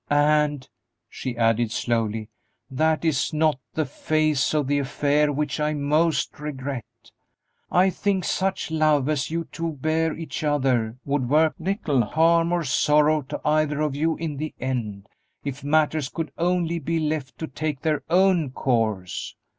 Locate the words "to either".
13.21-13.79